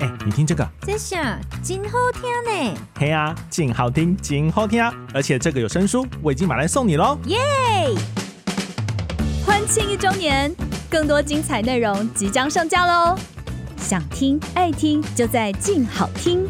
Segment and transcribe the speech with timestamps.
[0.00, 2.80] 哎，你听这个，这下真好听呢。
[2.98, 4.90] 嘿啊，真好听，真好听啊！
[5.12, 7.18] 而且这个有声书，我已经买来送你喽。
[7.26, 7.36] 耶！
[9.44, 10.50] 欢庆一周年，
[10.88, 13.14] 更多精彩内容即将上架喽！
[13.76, 16.48] 想听爱听，就在静好听。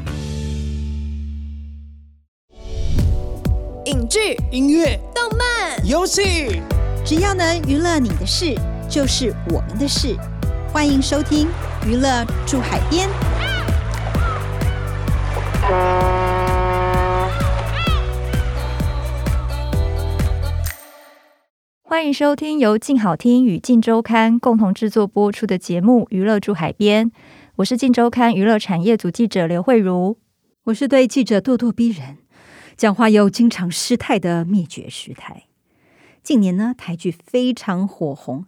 [3.87, 6.63] 影剧、音乐、动漫、游戏，
[7.05, 8.55] 只要能娱乐你的事，
[8.89, 10.17] 就是我们的事。
[10.73, 11.49] 欢迎收听
[11.85, 13.09] 《娱乐住海边》。
[21.83, 27.11] 欢迎收听由静好听与静周刊共同制作播出的节目《娱乐住海边》，
[27.57, 30.17] 我是静周刊娱乐产业组记者刘慧茹，
[30.65, 32.19] 我是对记者咄咄逼人、
[32.77, 35.45] 讲话又经常失态的灭绝师太。
[36.23, 38.45] 近年呢，台剧非常火红。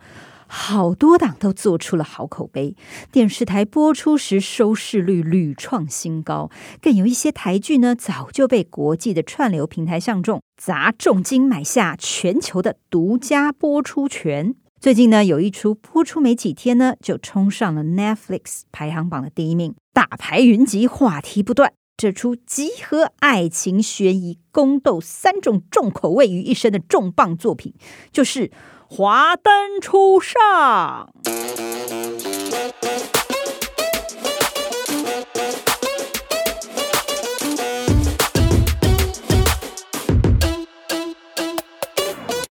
[0.55, 2.77] 好多档都做出了好口碑，
[3.11, 6.51] 电视台播出时收视率屡创新高，
[6.83, 14.55] 更有一些台剧呢早就被国际的串流平台相中，砸重金买下全球的独家播出权。
[14.79, 21.73] 最近呢，有一出播出没几天呢，就冲上了 Netflix 排行榜的第一名，大牌云集，话题不断。
[21.97, 27.73] 这出集合爱情、悬疑、宫斗三种重口味于一身的重磅作品，
[28.13, 28.51] 就是。
[28.95, 31.11] 华灯初上，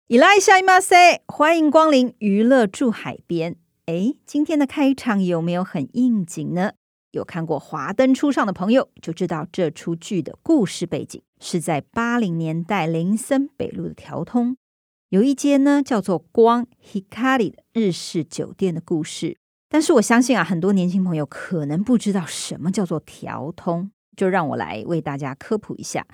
[0.09, 3.57] 伊拉夏伊马塞，欢迎光临娱乐住海边。
[3.87, 6.73] 哎，今天的开场有没有很应景呢？
[7.13, 14.59] 有看过《华灯初上》的朋友就知道，这出剧的故事背景是在八零年代林森北路的条通。
[15.11, 26.05] 有一间呢叫做光 Hikari 的日式酒店的故事，但是我相信啊，很多年轻朋友可能不知道什么叫做调通，就让我来为大家科普一下。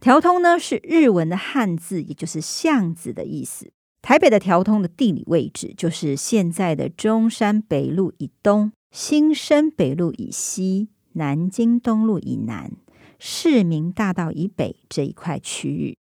[0.00, 3.70] 调通呢是日文的汉字，也就是巷子的意思。
[4.00, 12.72] 台北的调通的地理位置就是现在的中山北路以东、新生北路以西、南京东路以南、
[13.18, 15.98] 市民大道以北这一块区域。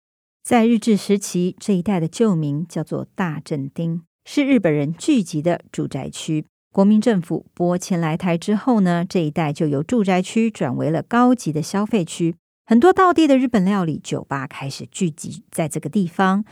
[0.46, 6.46] 在日治时期，这一带的旧名叫做大正町，是日本人聚集的住宅区。
[6.72, 16.44] 国民政府拨迁来台之后呢，这一带就由住宅区转为了高级的消费区，很多道地的日本料理酒吧开始聚集在这个地方。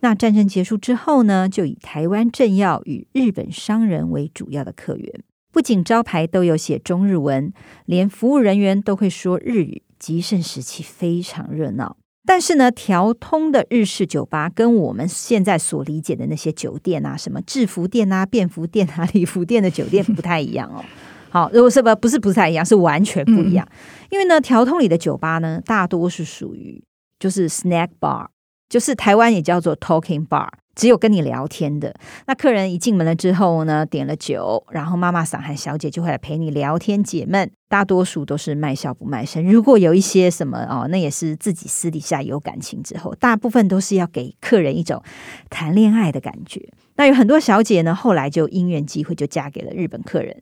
[0.00, 7.50] 那战争结束之后呢，就以台湾政要与日本商人为主要的客源，不仅招牌都有写中日文，
[7.86, 11.96] 连服务人员都会说日语，极盛时期非常热闹。
[12.28, 20.84] 但是呢，调通的日式酒吧跟我们现在所理解的那些酒店啊，什么制服店啊、便服店啊、礼服店的酒店不太一样哦。
[21.32, 23.66] 好，如果是不不是不太一样，是完全不一样。
[23.70, 23.76] 嗯、
[24.10, 26.84] 因为呢，调通里的酒吧呢，大多是属于
[27.18, 28.26] 就是 snack bar，
[28.68, 30.48] 就是台湾也叫做 talking bar。
[30.78, 31.92] 只有跟你聊天的
[32.28, 37.50] 那客人一进门了之后呢，点了酒，然后妈妈桑和小姐就会来陪你聊天解闷。
[37.68, 39.44] 大多数都是卖笑不卖身。
[39.44, 45.02] 如果有一些什么哦，那也是自己私底下有感情之后，大部分都是要给客人一种
[45.50, 46.62] 谈恋爱的感觉。
[46.94, 50.40] 那有很多小姐呢，后来就因缘机会就嫁给了日本客人，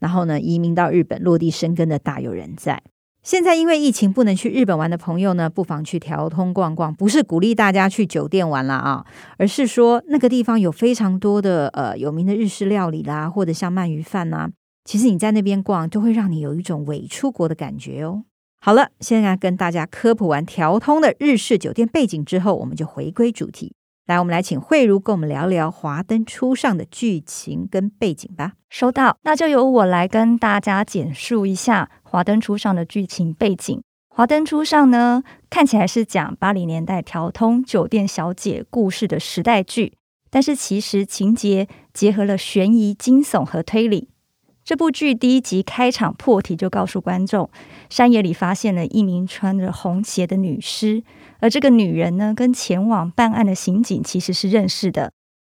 [0.00, 2.82] 然后呢，移民到日本落地生根的大有人在。
[3.28, 6.94] 现在因为疫情不能去日本玩的朋友呢，不妨去条通逛逛。
[6.94, 9.04] 不是鼓励大家去酒店玩了啊，
[9.36, 14.48] 而是说那个地方有非常多的呃有名的日式料理啦，或者像鳗鱼饭呐。
[14.86, 18.22] 其实你在那边逛，就会让你有一种伪出国的感觉哦。
[18.62, 23.74] 好了，现在跟大家科普完条通的日式酒店背景之后，我们就回归主题。
[24.08, 28.54] 来，我们来请慧茹跟我们聊聊《华灯初上》的剧情跟背景吧。
[28.70, 33.76] 收到，那就由我来跟大家简述一下《华灯初上》的剧情背景。
[34.08, 39.92] 《华灯初上》呢，看起来是讲八零年代调通酒店小姐故事的时代剧，
[40.30, 44.08] 但是其实情节结合了悬疑、惊悚和推理。
[44.68, 47.48] 这部剧第一集开场破题就告诉观众，
[47.88, 51.02] 山野里发现了一名穿着红鞋的女尸，
[51.40, 55.10] 而这个女人呢，跟前往办案的刑警其实是认识的。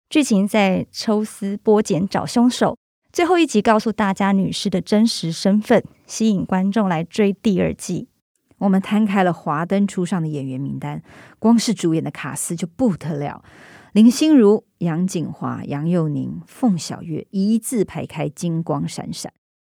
[0.09, 2.79] 剧情在抽丝剥茧找凶手，
[3.13, 8.09] 最后一集告诉大家女尸的真实身份，吸引观众来追第二季。
[8.57, 11.03] 我们摊开了《华灯初上》的演员名单，
[11.39, 13.45] 光是主演的卡斯就不得了。
[13.93, 19.31] 林心如、杨谨华、杨佑宁、凤小岳一字排开，金光闪闪。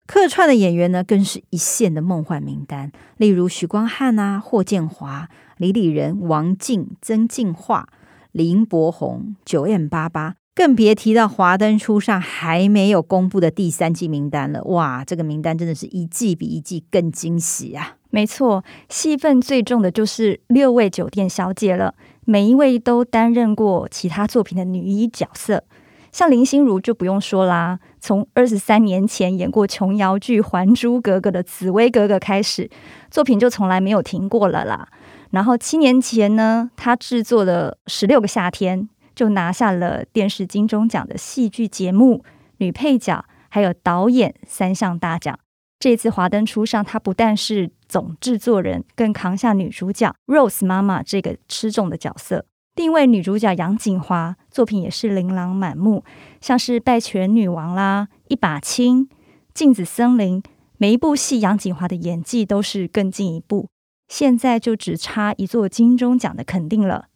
[0.07, 5.27] 客串的演员呢，更是一线的梦幻名单，例如许光汉啊、霍建华、
[5.57, 7.83] 李李仁、王静、曾敬驊、
[8.31, 14.63] 林柏宏、九 M 八八更别提到华灯初上还没有公布的第三季名单了。
[14.63, 17.97] 哇，这个名单真的是一季比一季更惊喜啊！
[18.09, 21.95] 没错，戏份最重的就是六位酒店小姐了，
[22.25, 25.63] 每一位都担任过其他作品的女一角色。
[26.12, 32.69] 像林心如就不用说啦，从二十三年前演过琼瑶剧《还珠格格》的紫薇格格开始，
[33.12, 34.88] 作品就从来没有停过了啦。
[35.31, 38.83] 然后七年前呢，她制作了《十六个夏天》，
[39.13, 42.24] 就拿下了电视金钟奖的戏剧节目、
[42.57, 45.38] 女配角还有导演三项大奖。
[45.80, 52.45] 这次华灯初上，她不但是总制作人，更扛下女主角 Rose 妈妈这个吃重的角色。
[52.75, 56.04] 另一位女主角杨锦华作品也是琳琅满目，
[56.42, 59.06] 像是《拜权女王》啦，《一把青》、
[59.54, 60.42] 《镜子森林》，
[60.77, 63.69] 每一部戏杨锦华的演技都是更进一步。
[64.07, 67.07] 现在就只差一座金钟奖的肯定了。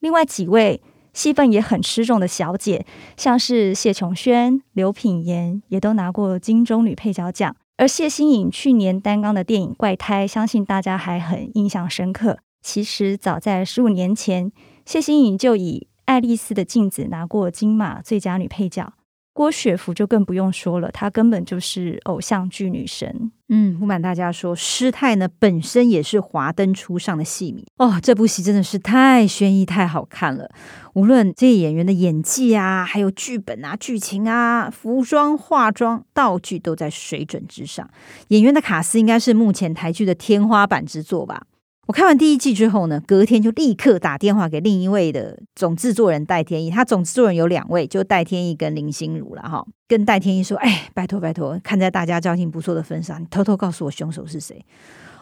[0.00, 2.86] 另外几位戏份也很吃重的小姐，
[3.16, 7.54] 像是谢琼轩、刘品言，也都拿过金钟女配角奖。
[7.76, 12.38] 而谢欣颖去年担纲的电影《怪胎》，相信大家还很印象深刻。
[12.62, 14.52] 其实早在十五年前。
[14.84, 18.92] 谢欣颖就以《爱丽丝的镜子》拿过金马最佳女配角，
[19.34, 23.32] 郭雪芙就更不用说了，她根本就是偶像剧女神。
[23.48, 27.98] 嗯，不瞒大家说，师太呢本身也是华灯初上的戏迷哦。
[28.00, 30.48] 这部戏真的是太悬疑、太好看了，
[30.94, 37.90] 无论这些演员的演技啊，还有剧本啊、剧情啊、服装、化妆、道具都在水准之上。
[38.28, 41.42] 演员的卡司应该是目前台剧的天花板之作吧。
[41.86, 46.70] 我看完第一季之后呢，隔天就立刻打电话给另一位的总制作人戴天意。
[46.70, 49.64] 他总制作人有两位，就戴天意跟林心如了哈。
[49.86, 54.64] 跟戴天意说：“哎，拜托拜托，看在大家交情不错的份上，你偷偷告诉我凶手是谁。”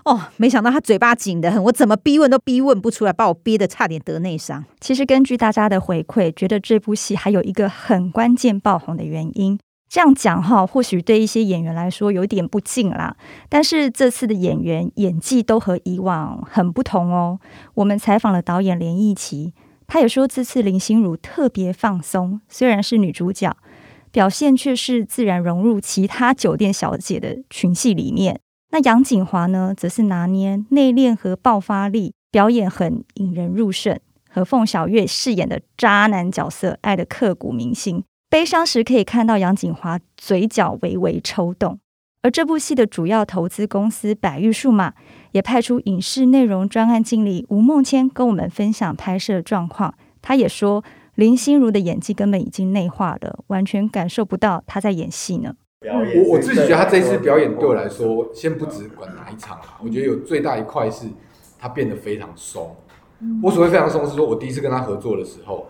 [0.04, 4.64] 哦，没想到他嘴巴紧得很，我怎么逼问都逼问不出来，把我憋得差点得内伤。
[4.80, 9.58] 其实根据大家的回馈，觉得这部戏还有一个很关键爆红的原因。
[9.92, 13.14] 这样讲哈，或许对一些演员来说有点不敬啦。
[13.50, 17.38] 但是这次的演员演技都和以往很不同哦。
[17.74, 19.52] 我们采访了导演连奕琦，
[19.86, 23.54] 他也说这次林心如特别放松，虽然是女主角，
[24.10, 28.40] 表现却是自然融入其他酒店小姐的群戏里面。
[28.70, 34.00] 那杨谨华呢，则是拿捏内敛和爆发力，表演很引人入胜，
[34.30, 38.02] 和凤小岳饰演的渣男角色爱得刻骨铭心。
[38.32, 41.78] 悲伤时可以看到杨景华嘴角微微抽动，
[42.22, 44.94] 而这部戏的主要投资公司百誉数码
[45.32, 49.92] 也派出影视内容专案经理吴孟谦跟我们分享拍摄状况。
[50.22, 50.82] 他也说
[51.16, 55.52] 林心如的演技根本已经内化了，完全感受不到她在演戏呢。
[55.82, 61.04] 我我自己觉得他这一次表演对我来说，先不只管哪一场啊，我觉得有最大一块是
[61.58, 62.74] 他变得非常松。
[63.42, 65.66] 我所谓非常松，是说我第一次跟他合作的时候。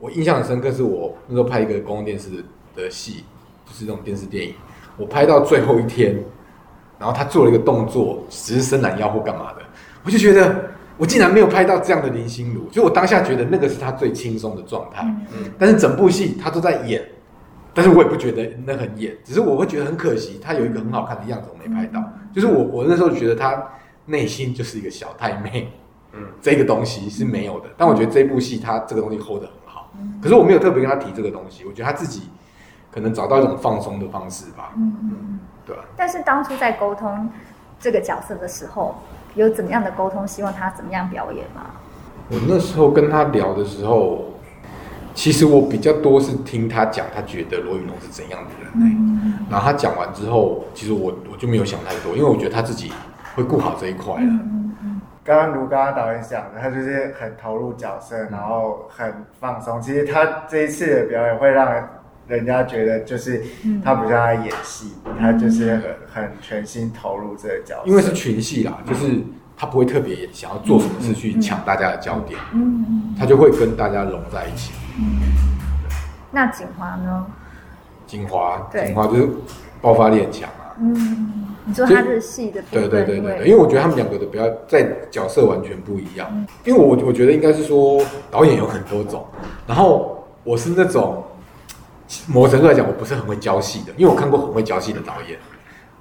[0.00, 2.30] 我印象很深刻，是我那时候拍一个公共电视
[2.74, 3.24] 的戏，
[3.66, 4.54] 就是那种电视电影。
[4.96, 6.18] 我拍到最后一天，
[6.98, 9.62] 然后他做了一个动作，只是伸懒腰或干嘛的，
[10.02, 15.02] 我就觉得我竟然没有拍到这样的林心如，所以我当下觉得那个是他最轻松的状态。
[15.32, 17.06] 嗯，但是整部戏他都在演，
[17.74, 22.02] 但是我也不觉得那很演，只是我会觉得很可惜，他有一个很好看的样子我没拍到。
[22.34, 23.62] 就是我我那时候觉得他
[24.06, 25.70] 内心就是一个小太妹，
[26.14, 27.66] 嗯，这个东西是没有的。
[27.76, 29.59] 但我觉得这部戏他这个东西 hold 得很。
[30.22, 32.28] 可是我没有特别跟他提这个东西，我觉得他自己
[32.90, 34.72] 可能找到一种放松的方式吧。
[34.76, 35.76] 嗯嗯，对。
[35.96, 37.30] 但是当初在沟通
[37.78, 38.96] 这个角色的时候，
[39.34, 40.26] 有怎么样的沟通？
[40.26, 41.66] 希望他怎么样表演吗？
[42.30, 44.24] 我那时候跟他聊的时候，
[45.14, 48.72] 其实我比较多是听他讲，他觉得罗雨龙是怎样的人。
[48.74, 49.38] 嗯。
[49.50, 52.92] 然后他讲完之后，其实我我就没有想太多，因为我觉得他自己
[53.34, 54.20] 会顾好这一块了。
[54.20, 54.89] 嗯
[55.22, 59.80] 刚刚如刚刚导演讲的，他就是很投入角色，然后很放松。
[59.80, 61.88] 其实他这一次的表演会让
[62.26, 63.42] 人家觉得，就是
[63.84, 67.82] 他不像在演戏，嗯、他就是很很全心投入这个角色。
[67.84, 69.20] 因为是群戏啦，就是
[69.56, 74.72] 他不会特别想要做什么事去抢大家的焦点，嗯嗯，他就会跟大家融在一起。
[74.98, 75.20] 嗯，
[76.30, 77.26] 那锦华呢？
[78.06, 79.28] 锦华，锦华就是
[79.82, 80.74] 爆发力很强啊。
[80.78, 81.49] 嗯。
[81.64, 86.46] 你说他的戏的对对对对对，因为我觉得他们两个的比较在角色完全不一样。
[86.64, 89.26] 因为我我觉得应该是说导演有很多种，
[89.66, 91.22] 然后我是那种
[92.26, 95.38] 某程度来讲我不是很会教戏的，因为我看过很会教戏的导演。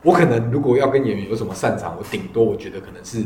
[0.01, 3.24] 我可能如果要跟演员有什么擅长，我顶多我觉得可能是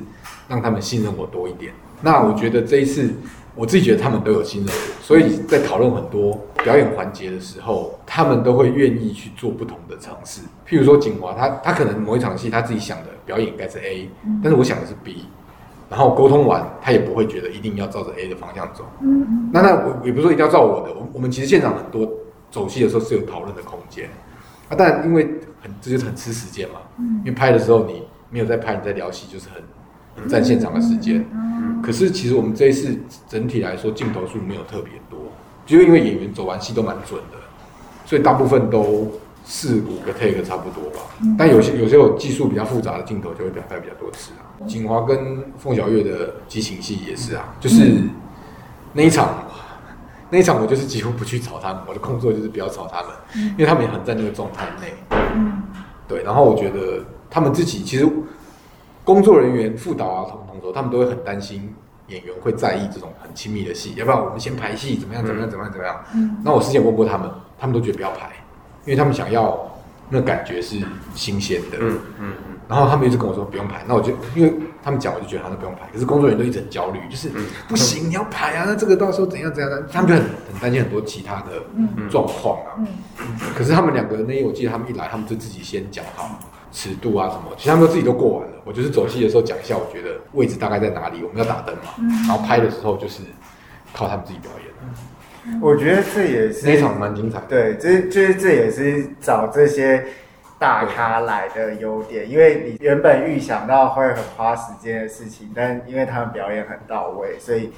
[0.47, 1.71] 让他们信任我多一点。
[2.01, 3.13] 那我觉得这一次。
[3.55, 10.41] 我自己觉得他们都有信任，所以在讨论很多表演环节的时候，他们都会愿意去做不同的尝试。
[10.67, 14.09] 譬如说，景华他他可能某一场戏他自己想的表演应该是 A，
[14.41, 15.25] 但是我想的是 B，
[15.89, 18.85] 然后沟通完，他也不会觉得一定要照着 A 的方向走。
[19.01, 22.11] 嗯，那那我也不是说一定要照我的，我我们其实现场很多
[22.49, 24.09] 走戏的时候是有讨论的空间。
[24.69, 25.25] 啊，但因为
[25.61, 29.61] 很这就是很吃时间嘛，嗯，因为拍的时候你没有在拍，你在聊戏就是很
[30.15, 31.23] 很占现场的时间。
[31.31, 32.97] 嗯，可是其实我们这一次
[33.27, 35.19] 整体来说镜头数没有特别多，
[35.65, 37.37] 就因为演员走完戏都蛮准的，
[38.05, 39.11] 所以大部分都。
[39.45, 41.01] 四五个 take 差不多吧，
[41.37, 44.47] 但有些有些有技术比较复杂的镜头就会表拍比较多次啊。
[44.65, 47.91] 景华跟凤小岳的激情戏也是啊，就是
[48.93, 49.43] 那一场，
[50.29, 54.93] 那一场我就是几乎不去吵他们，我的工作就是不要吵他们，因为他们也很在那个状态内。
[56.07, 58.07] 对，然后我觉得他们自己其实
[59.03, 61.73] 工作人员、副导啊、同同桌，他们都会很担心
[62.07, 64.95] 演员会在意这种很亲密的戏，要不要我们先排戏？
[64.95, 65.25] 怎么样？
[65.25, 65.49] 怎么样？
[65.49, 65.71] 怎么样？
[65.71, 66.03] 怎么样？
[66.43, 67.29] 那我之前问过他们，
[67.59, 68.31] 他们都觉得不要排。
[68.85, 69.57] 因为他们想要
[70.09, 70.77] 那感觉是
[71.15, 72.33] 新鲜的，嗯嗯，
[72.67, 75.87] 然后他们一直跟我说不用排，那我就因为他们讲，我就觉得他们不用排。
[75.93, 77.29] 可是工作人员都一直很焦虑，就是
[77.69, 81.63] 不行，你要排啊，那这个到时候怎样怎样的，他们就很很担心很多其他的
[82.09, 82.75] 状况啊。
[82.77, 82.87] 嗯，
[83.55, 86.37] 可是他们两个那天我记得他们一来，他们就自己先讲好
[86.73, 88.53] 尺度啊什么，其实他们都自己都过完了。
[88.65, 91.93] 我就是走戏的时候讲一下，我觉得位置大概在哪里，我们要打灯嘛，
[92.27, 93.21] 然后拍的时候就是
[93.93, 95.59] 靠他们自己表演。
[95.61, 97.39] 我觉得这也是那场蛮精彩。
[97.47, 100.05] 对，这就是这也是找这些
[100.57, 107.71] 大咖来的优点，因为你原本预想到会很花时间的事情，但因为他们表演很到位，所以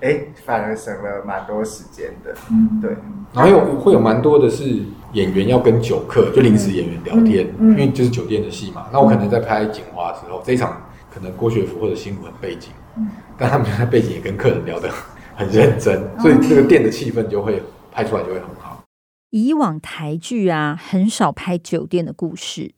[0.00, 2.34] 哎，反而省了蛮多时间的。
[2.50, 2.96] 嗯，对。
[3.32, 8.86] 然后有会有蛮多的是演员要跟酒客，就临时演员聊天，因为就是酒店的戏嘛。
[8.92, 12.70] 那我可能在拍《警花》的时候，这一场可能郭学福或者辛苦很背景，
[13.38, 14.90] 但他们在背景也跟客人聊得。
[15.36, 18.82] 很认真，所以这个店的气氛就会拍出来就会很好。
[19.30, 22.74] 以往台剧啊，很少拍酒店的故事，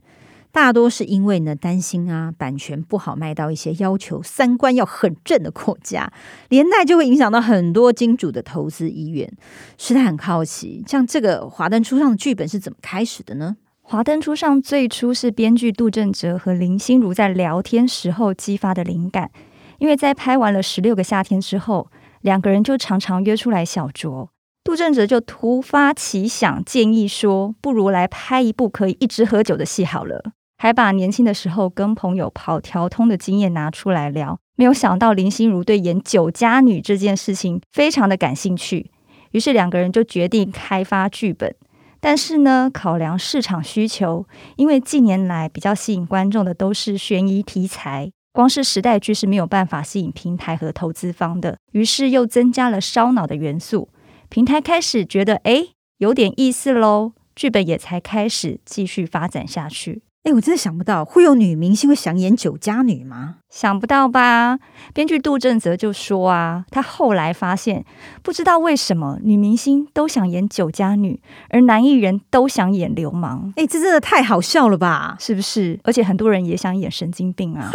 [0.52, 6.12] 大多是因为呢担心啊版权不好卖到一些要求三观要很正的国家，
[6.50, 9.32] 连带就会影响到很多金主的投资意愿。
[9.78, 13.56] 实在很好奇，像这个《华灯初上》的剧本是怎么开始的呢？
[13.80, 19.30] 《华灯初上》最初是编剧杜政哲和林心如在聊天时候激发的灵感，
[19.78, 21.88] 因为在拍完了《十六个夏天》之后。
[22.22, 24.28] 两个人就常常约出来小酌，
[24.62, 30.30] 杜政哲就突发奇想，建议说：“不如来拍一部可以一直喝酒的戏好了。”
[30.62, 34.38] 还把年轻的时候跟朋友跑条通的经验拿出来聊。
[34.54, 38.92] 没有想到林心如对演酒家女这件事情非常的感兴趣，
[39.32, 41.52] 于是两个人就决定开发剧本。
[41.98, 48.12] 但是呢，考量市场需求，因为近年来比较吸引观众的都是悬疑题材。
[48.32, 53.88] 光是时代剧是没有办法吸引平台和投资方的，于是又增加了烧脑的元素。
[54.28, 55.64] 平台开始觉得，哎，
[55.98, 60.02] 有点意思喽，剧本也才开始继续发展下去。
[60.24, 63.38] 哎，我真的想不到会有女明星会想演酒家女吗？
[63.50, 64.56] 想不到吧？
[64.94, 67.84] 编剧杜正则就说啊，他后来发现，
[68.22, 73.52] 不知道为什么女明星都想演酒家女，而男艺人都想演流氓。
[73.56, 75.16] 哎，这真的太好笑了吧？
[75.18, 75.80] 是不是？
[75.82, 77.68] 而且很多人也想演神经病啊。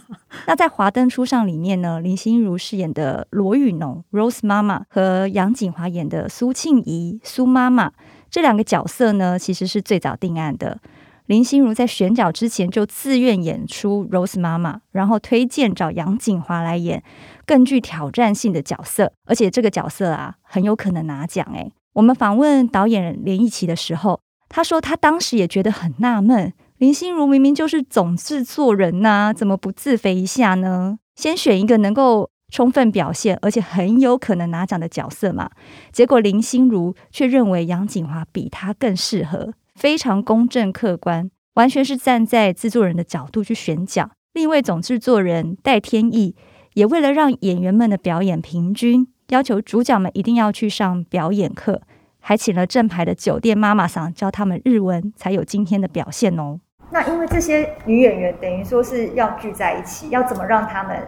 [0.46, 7.92] 那在《华灯初上》里面呢，林心如饰演的罗雨农 （Rose 妈妈）和杨锦华演的苏庆怡（苏妈妈）
[8.30, 10.78] 这两个角色呢，其实是最早定案的。
[11.26, 17.02] 林心如在选角之前就自愿演出 Rose 妈妈，然后推荐找杨谨华来演
[17.46, 21.72] 更具挑战性的角色，而且这个角色啊很有可能拿奖诶。
[21.94, 30.98] 我们访问导演连奕琦的时候，他说他当时也觉得很纳闷，林心如明明就是总制作人呐、怎么不自肥一下呢？
[31.16, 35.48] 先选一个能够充分表现而且很有可能拿奖的角色嘛。
[35.90, 39.54] 结果林心如却认为杨谨华比他更适合。
[39.74, 44.10] 非常公正客观，完全是站在制作人的角度去选角。
[44.32, 46.34] 另一位总制作人戴天意
[46.74, 51.82] 也为了让演员们的表演平均，要求主角们一定要去上表演课，
[52.20, 56.58] 还请了正牌的酒店妈妈桑教他们日文，才有今天的表现哦。
[56.90, 61.00] 那因为这些女演员等于说是要聚在一起，要怎么让他们？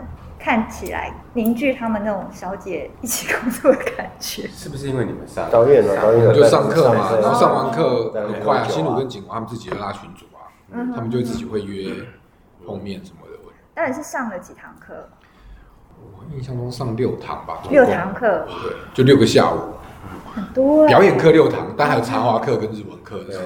[0.46, 6.00] 看起来凝聚他们那种小姐一起工作的感觉，是不是因为你们上导演呢？
[6.00, 10.46] 导演就上课嘛，然后上完课很快啊，心鲁跟景华他们自己会拉群组啊，
[10.94, 11.92] 他们就自己会约
[12.64, 13.36] 碰面什么的。
[13.74, 15.08] 到底是上了几堂课？
[16.00, 19.58] 我印象中上六堂吧，六堂课，对，就六个下午。
[20.32, 23.36] 很多表演课六堂，但还有插花课跟日文课的。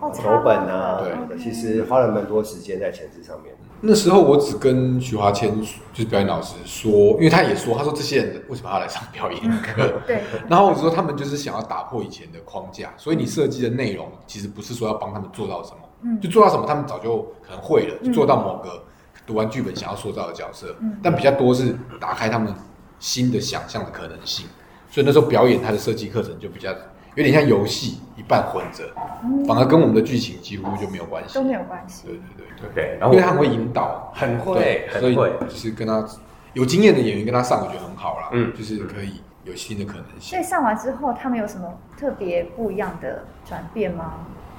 [0.00, 3.54] 哦，手本啊，对，其实花了蛮多时间在前置上面。
[3.86, 5.60] 那时候我只跟徐华谦，
[5.92, 10.00] 就是表演老师说，因为他也说，他说这些人为什么要来上表演课？
[10.06, 10.22] 对。
[10.48, 18.82] 然后我就说他们就是想要打破以前的框架，所以你设计的内容其实不是说要帮他们做到什么，嗯，就做到什么他们早就可能会了，就做到某个
[19.26, 22.52] 读完剧本想要塑造的角色，嗯、但比较多是打开他们
[22.98, 24.46] 新的想象的可能性。
[24.90, 26.72] 所以那时候表演它的设计课程就比较
[27.14, 28.84] 有点像游戏，一半混着，
[29.22, 32.06] 嗯、反而跟我们的剧情几乎就没有关系，都没有关系。
[32.06, 36.06] 对对对对，对然后因为他很会引导，很会，所以会就是跟他
[36.52, 38.28] 有经验的演员跟他上，我觉得很好啦。
[38.32, 40.36] 嗯，就是可以有新的可能性。
[40.36, 44.14] 所以上完之后，他们有什么特别不一样的转变吗？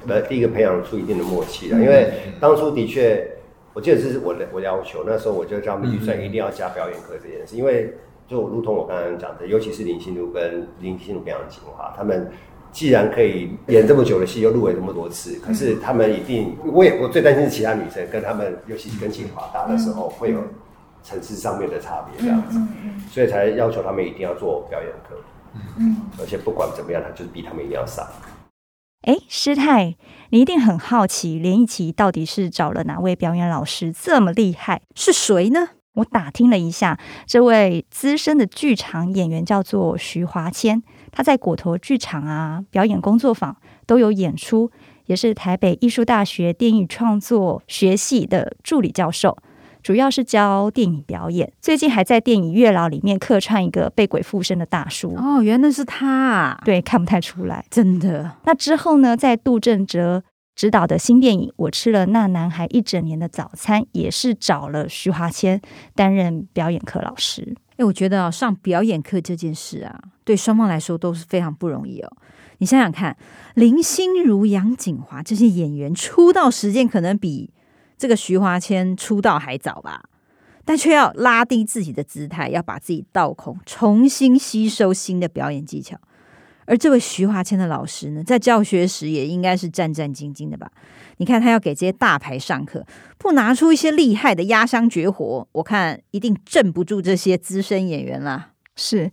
[0.08, 3.28] 呃，第一个培养出一定的默契了，因为当初的确，
[3.74, 7.92] 我记得这是我的我要求，那时候我就叫他们预算一定要加表演课这件事，因为
[8.28, 12.32] 就如同我刚刚讲的，尤其是林心如跟林心如表演精华，他们
[12.72, 20.42] 既然可以演这么久的戏，又入围这么多次，可是他们一定，我也我最担心是其他女生跟他们，尤其是跟清华搭的时候，会有
[21.04, 22.60] 层次上面的差别这样子，
[23.10, 25.16] 所以才要求他们一定要做表演课，
[25.80, 28.06] 嗯，而且不管怎么样，他就是逼他们一定要上。
[29.04, 29.96] 哎，师太，
[30.32, 34.82] 你一定很好奇连奕琦到底是找了哪位表演老师这么厉害？
[34.96, 35.70] 是谁呢？
[35.96, 44.72] 我打听了一下，这位资深的剧场演员叫做徐华谦，他在果陀剧场啊表演工作坊都有演出，
[45.08, 49.38] 也是台北艺术大学电影创作学系的助理教授。
[49.82, 55.14] 主要是教电影表演，最近还在电影《月老》里面客串一个被鬼附身的大叔。
[55.16, 56.62] 哦，原来是他啊！
[56.66, 58.32] 对，看不太出来，真的。
[58.46, 60.24] 那之后呢，在杜振哲
[60.56, 65.62] 执导的新电影《我吃了那男孩一整年的早餐》，也是找了徐华谦
[65.94, 67.56] 担任表演课老师。
[67.76, 72.12] 哎，我觉得，上表演课这件事啊，对双方来说都是非常不容易哦。
[72.60, 73.18] 你想想看，
[73.56, 77.52] 林心如、杨谨华这些演员出道时间可能比。
[77.98, 80.04] 这个徐华谦出道还早吧，
[80.66, 85.98] 但却要拉低自己的姿态，要把自己倒空，重新吸收新的表演技巧。
[86.66, 90.70] 而这位徐华谦的老师呢，在教学时也应该是战战兢兢的吧？
[91.18, 92.86] 你看他要给这些大牌上课，
[93.18, 98.50] 不拿出一些厉害的压箱绝活，我看一定镇不住这些资深演员啦。
[98.76, 99.10] 是，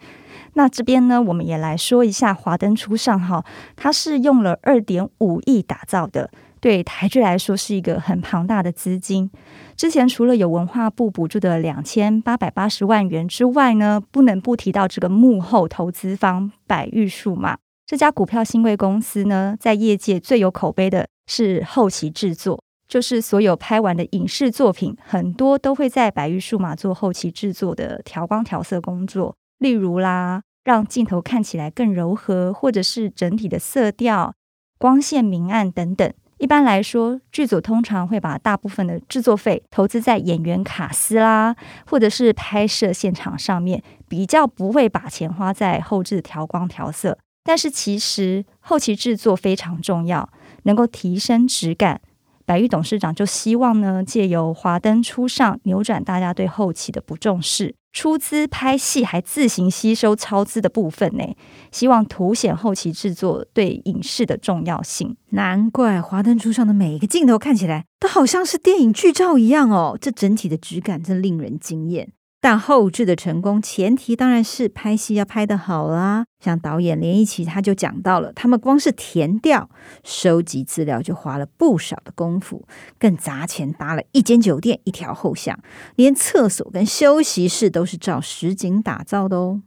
[0.54, 3.44] 那这边呢，我们也来说一下《华灯初上》哈，
[3.76, 6.30] 它是用了二点五亿打造的。
[6.62, 9.28] 对台剧来说是一个很庞大的资金。
[9.76, 34.34] 之前除了有文化部补助的两千八百八十万元之外呢，不能不提到这个幕后投资方百誉数码这家股票新贵公司呢，在业界最有口碑的是后期制作，就是所有拍完的影视作品，很多都会在百誉数码做后期制作的调光调色工作，例如啦，让镜头看起来更柔和，或者是整体的色调、
[34.78, 36.12] 光线明暗等等。
[36.42, 41.54] 一般来说，剧组通常会把大部分的制作费投资在演员卡司啦，
[41.86, 47.16] 或者是拍摄现场上面，比较不会把钱花在后制调光调色。
[47.44, 50.28] 但是其实后期制作非常重要，
[50.64, 52.00] 能够提升质感。
[52.44, 57.76] 白玉董事长就希望呢，借由华灯初上扭转大家对后期的不重视。
[57.92, 61.24] 出资拍戏还自行吸收超资的部分呢，
[61.70, 65.16] 希望凸显后期制作对影视的重要性。
[65.30, 72.12] 难怪华灯初上的每一个镜头看起来都好像是电影剧照一样哦，这整体的质感真令人惊艳。
[72.42, 76.24] 但后置的成功前提当然是拍戏要拍得好啦。
[76.40, 79.70] 像导演连一起他就讲到了，他们光是填调、
[80.02, 82.66] 收集资料就花了不少的功夫，
[82.98, 85.56] 更砸钱搭了一间酒店、一条后巷，
[85.94, 89.62] 连厕所跟休息室都是照实景打造的哦。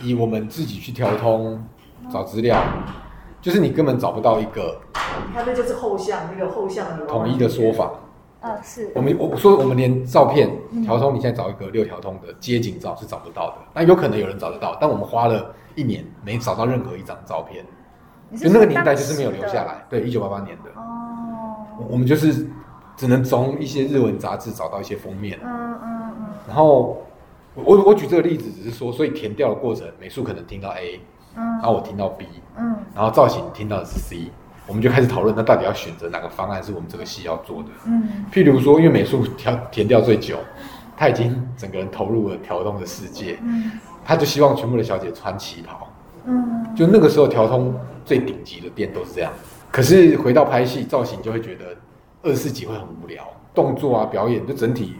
[0.00, 1.64] 以我们自己去调通
[2.10, 2.60] 找资料，
[3.40, 7.92] 就是你根本找不到一个，他那就是后巷，那个后巷的统一的说法。
[8.42, 10.50] 呃，是我们我说我们连照片
[10.84, 13.54] 调通，你现在找一个六条通的街景照是找不到的。
[13.72, 17.64] 那有可能有人找得到，但我们花了一年没找到任何一张照片，
[18.36, 19.84] 就那个年代就是没有留下来。
[19.88, 20.70] 对，一九八八年的。
[20.74, 21.56] 哦。
[21.88, 22.46] 我们就是
[22.96, 25.38] 只能从一些日文杂志找到一些封面。
[25.44, 26.26] 嗯嗯嗯。
[26.48, 27.00] 然后
[27.54, 31.00] 我我举这个例子只是说，所以填掉的过程，美术可能听到 A，
[31.36, 32.26] 嗯，然后我听到 B，
[32.56, 34.32] 嗯，然后造型听到的是 C。
[34.66, 37.68] 我们就开始讨论，那到底要选择哪个方案是我们这个戏要做的？
[37.86, 40.38] 嗯，譬如说，因为美术调填调最久，
[40.96, 43.72] 他已经整个人投入了调通的世界，嗯，
[44.04, 45.88] 他就希望全部的小姐穿旗袍，
[46.26, 49.32] 嗯，就那个时候调通最顶级的店都是这样。
[49.70, 51.64] 可是回到拍戏造型，就会觉得
[52.22, 54.94] 二十四集会很无聊，动作啊表演就整体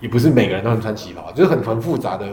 [0.00, 2.26] 也不是每个人都能穿旗袍，就是很很复杂的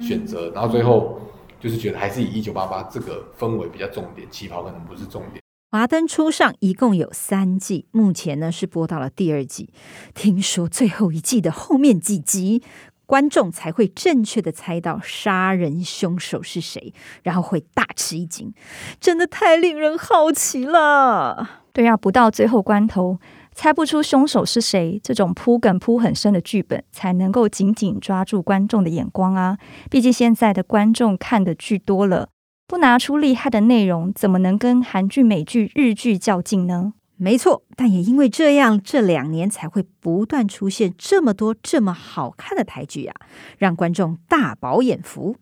[0.00, 1.20] 选择，然后最后
[1.60, 5.40] 就是觉得还是以一九八八这个氛围比较重点，旗袍可能不是重点。
[5.72, 9.68] 华灯初上一共有三季，目前呢是播到了第二季。
[10.14, 12.62] 听说最后一季的后面几集，
[13.04, 18.54] 观众才会正确的猜到杀人凶手是谁，然后会大吃一惊，
[19.00, 21.62] 真的太令人好奇了。
[21.72, 23.18] 对啊，不到最后关头
[23.52, 29.58] 猜不出凶手是谁，这种铺梗铺很深的剧本才能够紧紧抓住观众的眼光啊！
[29.90, 32.30] 毕竟现在的观众看的剧多了，
[32.68, 36.94] 不拿出厉害的内容，怎么能跟韩剧、美剧、日剧较劲呢？
[37.16, 43.14] 没错，但也因为这样，这两年才会不断出现这么多这么好看的台剧啊，
[43.56, 45.36] 让观众大饱眼福。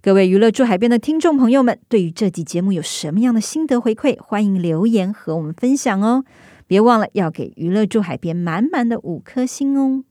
[0.00, 4.16] 各位娱乐住海边的听众朋友们，对于这集节目有什么样的心得回馈？
[4.20, 6.24] 欢迎留言和我们分享哦。
[6.66, 10.04] 别忘了要给娱乐住海边满满的五颗星哦！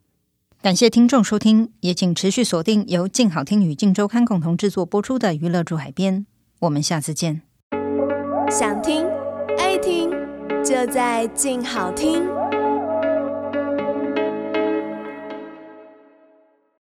[0.62, 6.21] 感谢听众收听，也请持续锁定由静好听与静周刊共同制作播出的《娱乐住海边》，
[6.59, 7.41] 我们下次见。
[8.49, 9.05] 想听
[9.57, 10.11] 爱听，
[10.63, 12.23] 就在静好听。